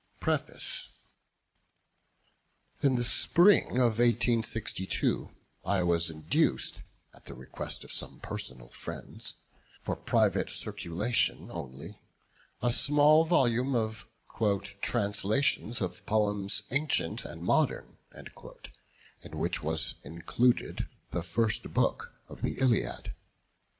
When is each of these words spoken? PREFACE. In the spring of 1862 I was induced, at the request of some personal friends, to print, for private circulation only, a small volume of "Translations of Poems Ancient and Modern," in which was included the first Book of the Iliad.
PREFACE. 0.19 0.89
In 2.81 2.95
the 2.95 3.05
spring 3.05 3.73
of 3.77 3.99
1862 3.99 5.29
I 5.63 5.83
was 5.83 6.09
induced, 6.09 6.81
at 7.13 7.25
the 7.25 7.35
request 7.35 7.83
of 7.83 7.91
some 7.91 8.19
personal 8.19 8.69
friends, 8.69 9.27
to 9.27 9.33
print, 9.33 9.81
for 9.83 9.95
private 9.95 10.49
circulation 10.49 11.51
only, 11.51 11.99
a 12.63 12.73
small 12.73 13.25
volume 13.25 13.75
of 13.75 14.07
"Translations 14.81 15.81
of 15.81 16.03
Poems 16.07 16.63
Ancient 16.71 17.23
and 17.23 17.43
Modern," 17.43 17.97
in 18.11 19.37
which 19.37 19.61
was 19.61 19.93
included 20.03 20.87
the 21.11 21.21
first 21.21 21.71
Book 21.75 22.11
of 22.27 22.41
the 22.41 22.57
Iliad. 22.59 23.13